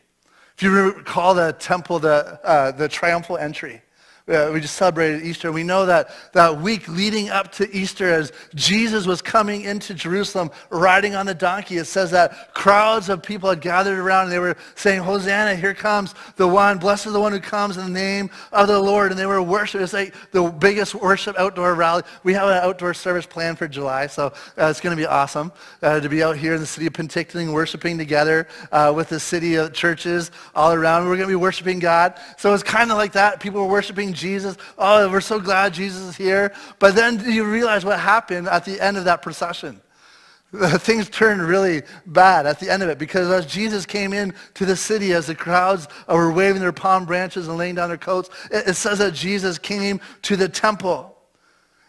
[0.58, 3.82] If you recall the temple, the, uh, the triumphal entry,
[4.28, 5.52] uh, we just celebrated Easter.
[5.52, 10.52] We know that that week leading up to Easter, as Jesus was coming into Jerusalem
[10.70, 14.40] riding on the donkey, it says that crowds of people had gathered around and they
[14.40, 16.78] were saying, Hosanna, here comes the one.
[16.78, 19.12] Blessed is the one who comes in the name of the Lord.
[19.12, 19.84] And they were worshiping.
[19.84, 22.04] It's like the biggest worship outdoor rally.
[22.24, 25.54] We have an outdoor service planned for July, so uh, it's going to be awesome
[25.82, 29.20] uh, to be out here in the city of Penticton worshiping together uh, with the
[29.20, 31.04] city of churches all around.
[31.08, 32.20] We're going to be worshiping God.
[32.38, 33.40] So it's kind of like that.
[33.40, 34.58] People were worshiping Jesus.
[34.78, 36.54] Oh, we're so glad Jesus is here.
[36.80, 39.82] But then you realize what happened at the end of that procession.
[40.54, 44.66] Things turned really bad at the end of it because as Jesus came in to
[44.66, 48.30] the city, as the crowds were waving their palm branches and laying down their coats,
[48.50, 51.17] it says that Jesus came to the temple.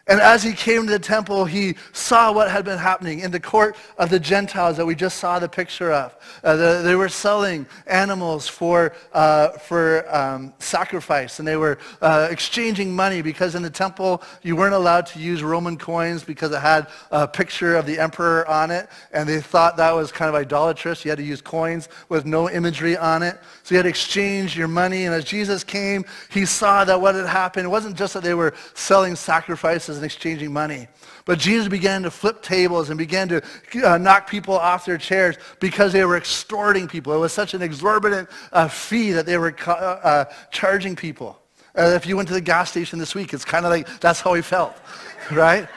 [0.08, 3.38] And as he came to the temple, he saw what had been happening in the
[3.38, 6.16] court of the Gentiles that we just saw the picture of.
[6.42, 12.28] Uh, the, they were selling animals for, uh, for um, sacrifice, and they were uh,
[12.30, 16.60] exchanging money because in the temple you weren't allowed to use Roman coins because it
[16.60, 20.34] had a picture of the emperor on it, and they thought that was kind of
[20.34, 21.04] idolatrous.
[21.04, 23.38] You had to use coins with no imagery on it.
[23.62, 27.14] So you had to exchange your money, and as Jesus came, he saw that what
[27.14, 30.88] had happened, it wasn't just that they were selling sacrifices and exchanging money.
[31.24, 33.42] But Jesus began to flip tables and began to
[33.84, 37.12] uh, knock people off their chairs because they were extorting people.
[37.12, 41.38] It was such an exorbitant uh, fee that they were uh, uh, charging people.
[41.76, 44.20] Uh, if you went to the gas station this week, it's kind of like that's
[44.20, 44.74] how he felt,
[45.30, 45.68] right?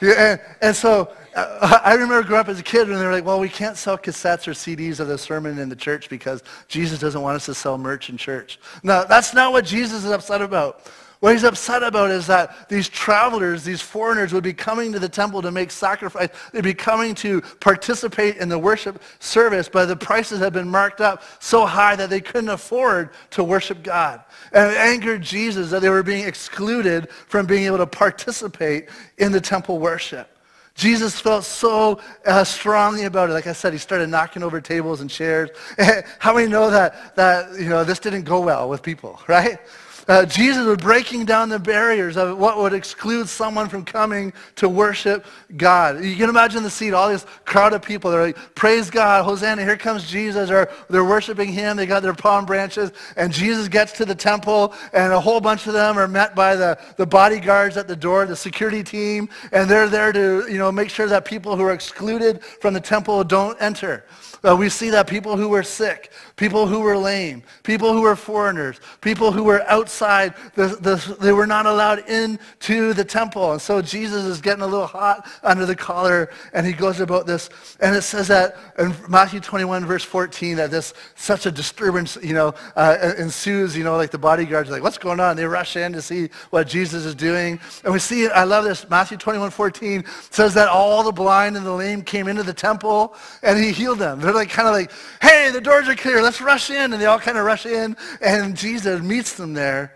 [0.00, 3.12] Yeah, and, and, so uh, I remember growing up as a kid and they were
[3.12, 6.42] like, well, we can't sell cassettes or CDs of the sermon in the church because
[6.68, 8.58] Jesus doesn't want us to sell merch in church.
[8.82, 10.90] No, that's not what Jesus is upset about.
[11.20, 15.08] What he's upset about is that these travelers, these foreigners would be coming to the
[15.08, 16.28] temple to make sacrifice.
[16.52, 21.00] They'd be coming to participate in the worship service, but the prices had been marked
[21.00, 24.22] up so high that they couldn't afford to worship God.
[24.52, 29.32] And it angered Jesus that they were being excluded from being able to participate in
[29.32, 30.28] the temple worship.
[30.74, 33.32] Jesus felt so uh, strongly about it.
[33.32, 35.48] Like I said, he started knocking over tables and chairs.
[36.18, 39.58] How many know that, that you know, this didn't go well with people, right?
[40.08, 44.68] Uh, Jesus was breaking down the barriers of what would exclude someone from coming to
[44.68, 46.04] worship God.
[46.04, 48.12] You can imagine the scene, all this crowd of people.
[48.12, 50.48] They're like, praise God, Hosanna, here comes Jesus.
[50.48, 51.76] Or they're worshiping him.
[51.76, 52.92] They got their palm branches.
[53.16, 56.54] And Jesus gets to the temple, and a whole bunch of them are met by
[56.54, 59.28] the, the bodyguards at the door, the security team.
[59.50, 62.80] And they're there to you know, make sure that people who are excluded from the
[62.80, 64.04] temple don't enter.
[64.46, 68.14] Uh, we see that people who were sick, people who were lame, people who were
[68.14, 70.34] foreigners, people who were outside.
[70.54, 73.52] The, the, they were not allowed into the temple.
[73.52, 77.26] And so Jesus is getting a little hot under the collar, and he goes about
[77.26, 77.48] this.
[77.80, 82.34] And it says that in Matthew 21, verse 14, that this such a disturbance, you
[82.34, 83.76] know, uh, ensues.
[83.76, 85.36] You know, like the bodyguards are like, what's going on?
[85.36, 87.58] They rush in to see what Jesus is doing.
[87.84, 91.64] And we see, I love this, Matthew 21, 14 says that all the blind and
[91.64, 94.20] the lame came into the temple, and he healed them.
[94.20, 96.25] They're like kind of like, hey, the doors are clear.
[96.26, 96.92] Let's rush in.
[96.92, 97.96] And they all kind of rush in.
[98.20, 99.94] And Jesus meets them there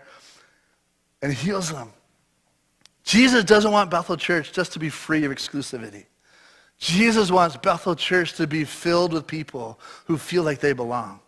[1.21, 1.91] and heals them.
[3.03, 6.05] Jesus doesn't want Bethel Church just to be free of exclusivity.
[6.77, 11.19] Jesus wants Bethel Church to be filled with people who feel like they belong.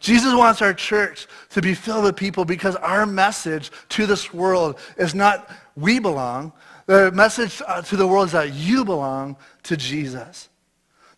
[0.00, 4.78] Jesus wants our church to be filled with people because our message to this world
[4.98, 6.52] is not we belong.
[6.84, 10.50] The message uh, to the world is that you belong to Jesus.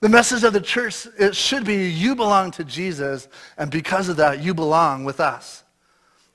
[0.00, 4.16] The message of the church, it should be you belong to Jesus, and because of
[4.18, 5.64] that, you belong with us.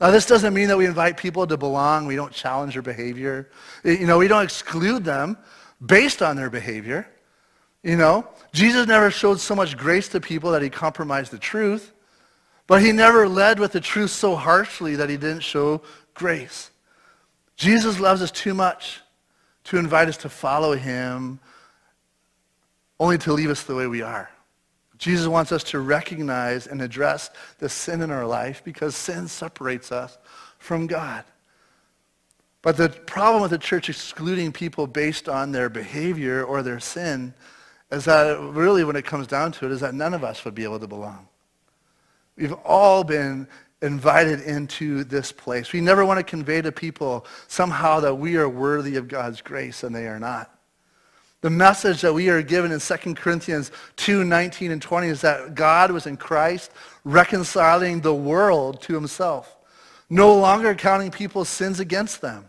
[0.01, 2.05] Now, this doesn't mean that we invite people to belong.
[2.05, 3.49] We don't challenge their behavior.
[3.85, 5.37] You know, we don't exclude them
[5.85, 7.07] based on their behavior.
[7.83, 11.93] You know, Jesus never showed so much grace to people that he compromised the truth,
[12.67, 15.81] but he never led with the truth so harshly that he didn't show
[16.13, 16.71] grace.
[17.55, 18.99] Jesus loves us too much
[19.65, 21.39] to invite us to follow him
[23.03, 24.29] only to leave us the way we are.
[24.97, 29.91] Jesus wants us to recognize and address the sin in our life because sin separates
[29.91, 30.17] us
[30.57, 31.25] from God.
[32.61, 37.33] But the problem with the church excluding people based on their behavior or their sin
[37.91, 40.55] is that really when it comes down to it is that none of us would
[40.55, 41.27] be able to belong.
[42.37, 43.49] We've all been
[43.81, 45.73] invited into this place.
[45.73, 49.83] We never want to convey to people somehow that we are worthy of God's grace
[49.83, 50.52] and they are not.
[51.43, 55.55] The message that we are given in 2 Corinthians 2, 19 and 20 is that
[55.55, 56.71] God was in Christ
[57.03, 59.57] reconciling the world to himself,
[60.09, 62.45] no longer counting people's sins against them.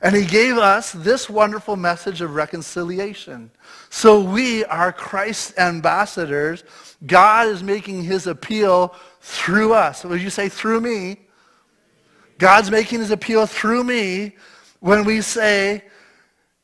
[0.00, 3.50] And he gave us this wonderful message of reconciliation.
[3.90, 6.64] So we are Christ's ambassadors.
[7.06, 10.02] God is making his appeal through us.
[10.02, 11.18] Would you say through me?
[12.38, 14.36] God's making his appeal through me
[14.78, 15.84] when we say,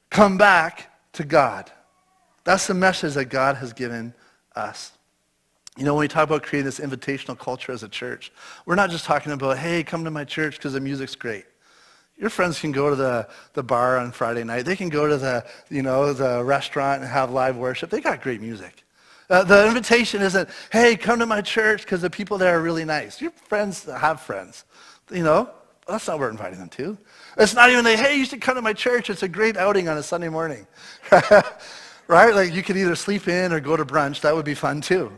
[0.09, 1.71] come back to God.
[2.45, 4.15] That's the message that God has given
[4.55, 4.93] us.
[5.77, 8.33] You know, when we talk about creating this invitational culture as a church,
[8.65, 11.45] we're not just talking about, hey, come to my church because the music's great.
[12.17, 14.65] Your friends can go to the, the bar on Friday night.
[14.65, 17.91] They can go to the, you know, the restaurant and have live worship.
[17.91, 18.85] They got great music.
[19.29, 22.85] Uh, the invitation isn't, hey, come to my church because the people there are really
[22.85, 23.21] nice.
[23.21, 24.65] Your friends have friends.
[25.11, 25.51] You know,
[25.87, 26.99] that's not what we're inviting them to.
[27.39, 29.09] It's not even like, hey, you should come to my church.
[29.09, 30.67] It's a great outing on a Sunday morning.
[32.09, 32.35] right?
[32.35, 34.21] Like you could either sleep in or go to brunch.
[34.23, 35.13] That would be fun too.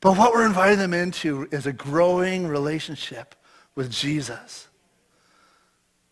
[0.00, 3.34] But what we're inviting them into is a growing relationship
[3.74, 4.68] with Jesus.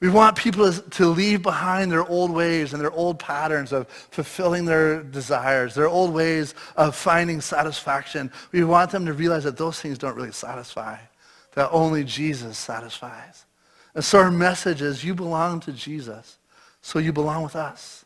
[0.00, 4.64] We want people to leave behind their old ways and their old patterns of fulfilling
[4.64, 8.30] their desires, their old ways of finding satisfaction.
[8.52, 10.98] We want them to realize that those things don't really satisfy,
[11.54, 13.43] that only Jesus satisfies.
[13.94, 16.38] And so our message is you belong to Jesus,
[16.82, 18.04] so you belong with us.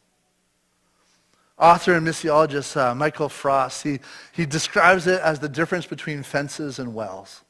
[1.59, 3.99] Author and missiologist uh, Michael Frost, he,
[4.33, 7.43] he describes it as the difference between fences and wells.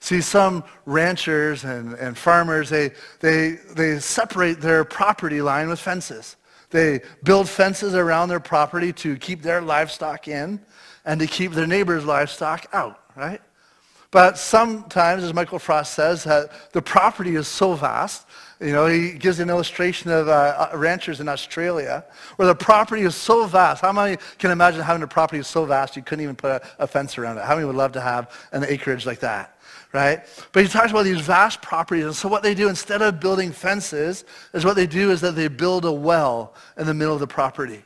[0.00, 2.90] See, some ranchers and, and farmers, they,
[3.20, 6.36] they, they separate their property line with fences.
[6.70, 10.60] They build fences around their property to keep their livestock in
[11.04, 13.40] and to keep their neighbor's livestock out, right?
[14.10, 18.26] But sometimes, as Michael Frost says, uh, the property is so vast.
[18.60, 22.04] You know, he gives an illustration of uh, uh, ranchers in Australia
[22.36, 23.82] where the property is so vast.
[23.82, 26.86] How many can imagine having a property so vast you couldn't even put a, a
[26.86, 27.44] fence around it?
[27.44, 29.56] How many would love to have an acreage like that?
[29.92, 30.20] right?
[30.52, 32.04] But he talks about these vast properties.
[32.04, 35.34] And so what they do instead of building fences is what they do is that
[35.34, 37.82] they build a well in the middle of the property.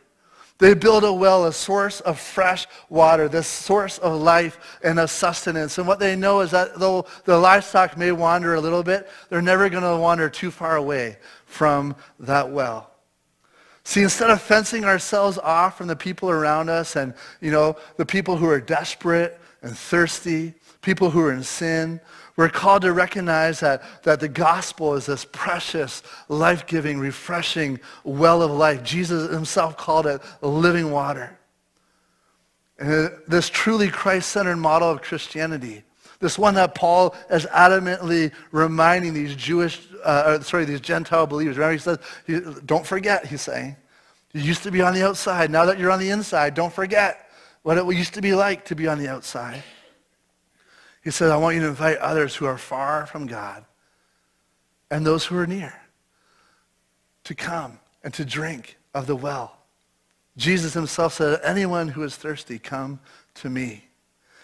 [0.59, 5.11] They build a well, a source of fresh water, this source of life and of
[5.11, 5.79] sustenance.
[5.79, 9.43] And what they know is that though the livestock may wander a little bit, they're
[9.43, 12.91] never going to wander too far away from that well.
[13.83, 18.07] See, instead of fencing ourselves off from the people around us and, you know, the
[18.07, 22.01] people who are desperate and thirsty, people who are in sin,
[22.37, 28.51] we're called to recognize that, that the gospel is this precious, life-giving, refreshing well of
[28.51, 28.83] life.
[28.83, 31.39] Jesus himself called it living water.
[32.79, 35.85] And this truly Christ-centered model of Christianity,
[36.19, 41.57] this one that Paul is adamantly reminding these Jewish, uh, sorry, these Gentile believers.
[41.57, 43.77] Remember, he says, don't forget, he's saying.
[44.33, 45.51] You used to be on the outside.
[45.53, 47.31] Now that you're on the inside, don't forget
[47.63, 49.63] what it used to be like to be on the outside.
[51.05, 53.65] He said, I want you to invite others who are far from God
[54.91, 55.75] and those who are near
[57.25, 59.59] to come and to drink of the well.
[60.37, 63.01] Jesus himself said, anyone who is thirsty, come
[63.35, 63.85] to me.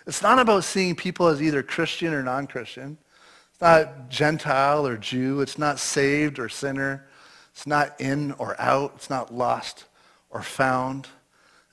[0.06, 2.98] It's not about seeing people as either Christian or non-Christian.
[3.52, 5.40] It's not Gentile or Jew.
[5.40, 7.06] It's not saved or sinner.
[7.52, 8.92] It's not in or out.
[8.96, 9.86] It's not lost
[10.30, 11.08] or found.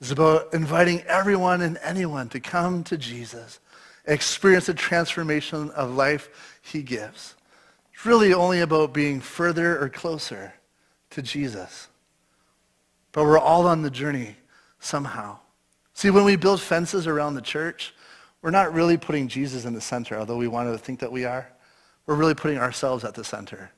[0.00, 3.60] It's about inviting everyone and anyone to come to Jesus,
[4.08, 7.36] experience the transformation of life he gives.
[7.92, 10.54] It's really only about being further or closer
[11.10, 11.88] to Jesus.
[13.12, 14.36] But we're all on the journey
[14.80, 15.38] somehow.
[15.92, 17.94] See, when we build fences around the church,
[18.42, 21.24] we're not really putting Jesus in the center, although we want to think that we
[21.24, 21.50] are.
[22.06, 23.72] We're really putting ourselves at the center.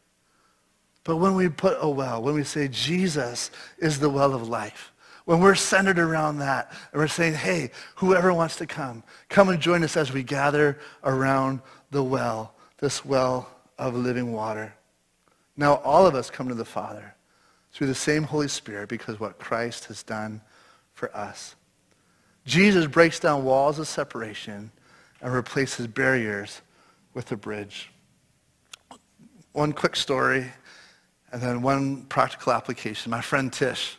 [1.03, 4.93] But when we put a well, when we say Jesus is the well of life,
[5.25, 9.61] when we're centered around that, and we're saying, hey, whoever wants to come, come and
[9.61, 11.61] join us as we gather around
[11.91, 13.49] the well, this well
[13.79, 14.75] of living water.
[15.57, 17.15] Now all of us come to the Father
[17.73, 20.41] through the same Holy Spirit because what Christ has done
[20.93, 21.55] for us.
[22.47, 24.71] Jesus breaks down walls of separation
[25.21, 26.63] and replaces barriers
[27.15, 27.91] with a bridge.
[29.53, 30.51] One quick story
[31.33, 33.11] and then one practical application.
[33.11, 33.97] My friend Tish.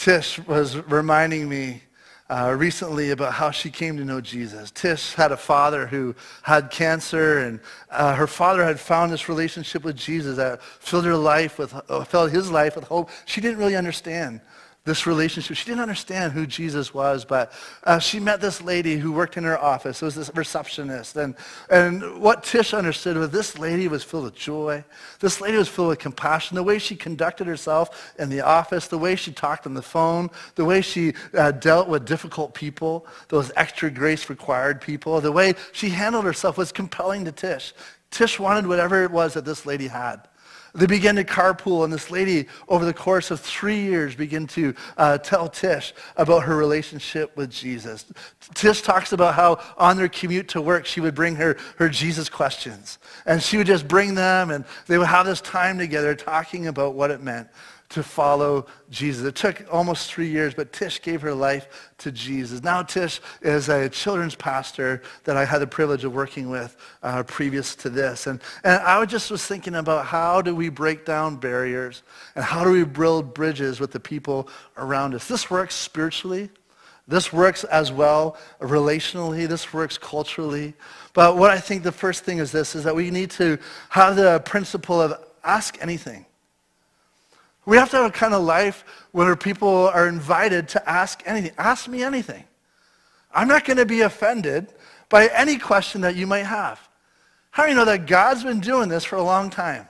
[0.00, 1.82] Tish was reminding me
[2.30, 4.70] uh, recently about how she came to know Jesus.
[4.70, 9.84] Tish had a father who had cancer, and uh, her father had found this relationship
[9.84, 13.10] with Jesus that filled her life with, uh, filled his life with hope.
[13.26, 14.40] She didn't really understand
[14.84, 15.56] this relationship.
[15.56, 17.52] She didn't understand who Jesus was, but
[17.84, 20.00] uh, she met this lady who worked in her office.
[20.00, 21.16] It was this receptionist.
[21.16, 21.34] And,
[21.70, 24.82] and what Tish understood was this lady was filled with joy.
[25.20, 26.54] This lady was filled with compassion.
[26.54, 30.30] The way she conducted herself in the office, the way she talked on the phone,
[30.54, 35.54] the way she uh, dealt with difficult people, those extra grace required people, the way
[35.72, 37.74] she handled herself was compelling to Tish.
[38.10, 40.26] Tish wanted whatever it was that this lady had.
[40.74, 44.74] They began to carpool, and this lady, over the course of three years, began to
[44.96, 48.06] uh, tell Tish about her relationship with Jesus.
[48.54, 52.28] Tish talks about how on their commute to work, she would bring her, her Jesus
[52.28, 52.98] questions.
[53.26, 56.94] And she would just bring them, and they would have this time together talking about
[56.94, 57.48] what it meant
[57.90, 59.24] to follow Jesus.
[59.24, 62.62] It took almost three years, but Tish gave her life to Jesus.
[62.62, 67.24] Now Tish is a children's pastor that I had the privilege of working with uh,
[67.24, 68.28] previous to this.
[68.28, 72.02] And, and I just was thinking about how do we break down barriers
[72.36, 75.26] and how do we build bridges with the people around us.
[75.26, 76.48] This works spiritually.
[77.08, 79.48] This works as well relationally.
[79.48, 80.74] This works culturally.
[81.12, 84.14] But what I think the first thing is this, is that we need to have
[84.14, 86.26] the principle of ask anything.
[87.70, 91.52] We have to have a kind of life where people are invited to ask anything.
[91.56, 92.42] Ask me anything.
[93.32, 94.74] I'm not going to be offended
[95.08, 96.80] by any question that you might have.
[97.52, 99.86] How do you know that God's been doing this for a long time?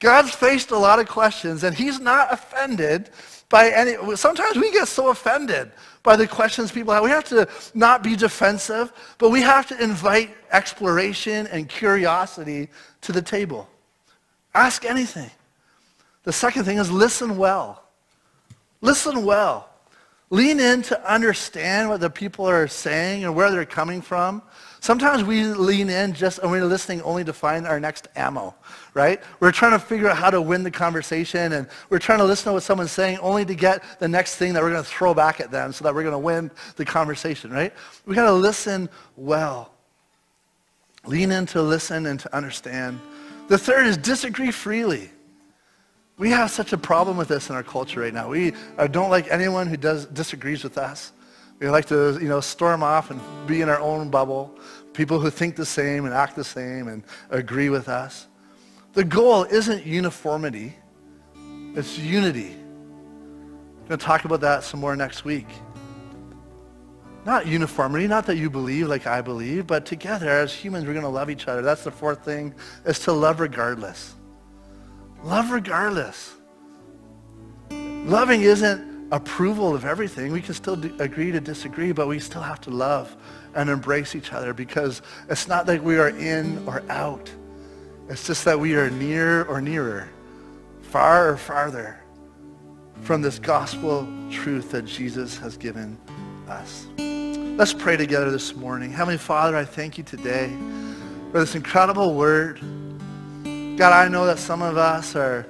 [0.00, 3.10] God's faced a lot of questions, and he's not offended
[3.50, 3.96] by any...
[4.16, 7.04] Sometimes we get so offended by the questions people have.
[7.04, 12.70] We have to not be defensive, but we have to invite exploration and curiosity
[13.02, 13.68] to the table.
[14.54, 15.30] Ask anything.
[16.24, 17.84] The second thing is listen well.
[18.80, 19.70] Listen well.
[20.30, 24.42] Lean in to understand what the people are saying and where they're coming from.
[24.80, 28.54] Sometimes we lean in just and we're listening only to find our next ammo,
[28.94, 29.22] right?
[29.38, 32.46] We're trying to figure out how to win the conversation and we're trying to listen
[32.46, 35.14] to what someone's saying only to get the next thing that we're going to throw
[35.14, 37.72] back at them so that we're going to win the conversation, right?
[38.04, 39.72] We got to listen well.
[41.06, 42.98] Lean in to listen and to understand.
[43.48, 45.10] The third is disagree freely.
[46.16, 48.28] We have such a problem with this in our culture right now.
[48.28, 48.52] We
[48.92, 51.12] don't like anyone who does, disagrees with us.
[51.58, 54.56] We like to, you know, storm off and be in our own bubble.
[54.92, 58.28] People who think the same and act the same and agree with us.
[58.92, 60.76] The goal isn't uniformity.
[61.74, 62.52] It's unity.
[62.52, 65.48] I'm going to talk about that some more next week.
[67.26, 71.02] Not uniformity, not that you believe like I believe, but together as humans, we're going
[71.02, 71.62] to love each other.
[71.62, 72.54] That's the fourth thing,
[72.84, 74.14] is to love regardless.
[75.24, 76.34] Love regardless.
[77.70, 80.32] Loving isn't approval of everything.
[80.32, 83.16] We can still agree to disagree, but we still have to love
[83.54, 85.00] and embrace each other because
[85.30, 87.30] it's not like we are in or out.
[88.10, 90.10] It's just that we are near or nearer,
[90.82, 91.98] far or farther
[93.00, 95.98] from this gospel truth that Jesus has given
[96.48, 96.86] us.
[96.98, 98.90] Let's pray together this morning.
[98.90, 100.54] Heavenly Father, I thank you today
[101.32, 102.60] for this incredible word.
[103.76, 105.44] God, I know that some of us are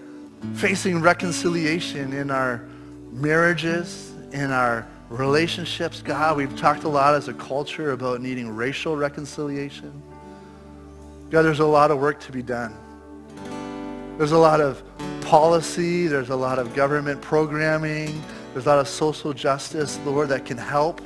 [0.54, 2.64] facing reconciliation in our
[3.12, 6.38] marriages, in our relationships, God.
[6.38, 10.02] We've talked a lot as a culture about needing racial reconciliation.
[11.28, 12.74] God, there's a lot of work to be done.
[14.16, 14.82] There's a lot of
[15.20, 16.06] policy.
[16.06, 18.22] There's a lot of government programming.
[18.54, 21.02] There's a lot of social justice, Lord, that can help.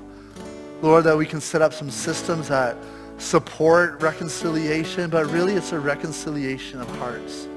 [0.82, 2.76] Lord, that we can set up some systems that
[3.18, 7.48] support reconciliation, but really it's a reconciliation of hearts.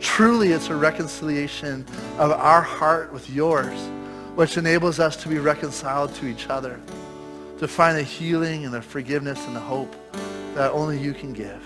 [0.00, 1.86] Truly, it's a reconciliation
[2.18, 3.78] of our heart with yours,
[4.34, 6.78] which enables us to be reconciled to each other,
[7.58, 9.94] to find the healing and the forgiveness and the hope
[10.54, 11.62] that only you can give.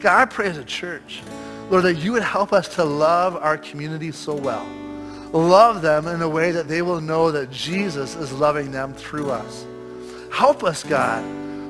[0.00, 1.22] God, I pray as a church,
[1.70, 4.66] Lord, that you would help us to love our community so well.
[5.32, 9.30] Love them in a way that they will know that Jesus is loving them through
[9.30, 9.64] us.
[10.30, 11.24] Help us, God,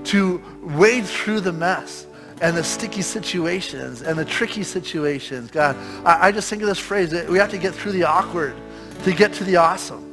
[0.05, 2.07] to wade through the mess
[2.41, 5.51] and the sticky situations and the tricky situations.
[5.51, 8.05] God, I, I just think of this phrase that we have to get through the
[8.05, 8.55] awkward
[9.05, 10.09] to get to the awesome.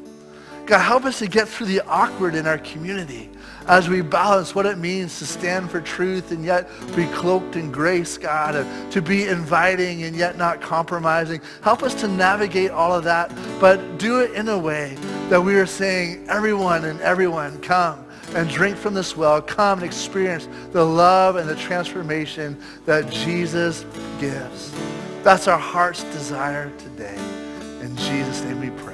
[0.66, 3.30] God, help us to get through the awkward in our community
[3.68, 7.72] as we balance what it means to stand for truth and yet be cloaked in
[7.72, 11.42] grace, God, and to be inviting and yet not compromising.
[11.64, 14.96] Help us to navigate all of that, but do it in a way
[15.30, 18.06] that we are saying, everyone and everyone, come
[18.36, 19.42] and drink from this well.
[19.42, 23.86] Come and experience the love and the transformation that Jesus
[24.20, 24.74] gives.
[25.24, 27.18] That's our heart's desire today.
[27.82, 28.89] In Jesus' name we pray.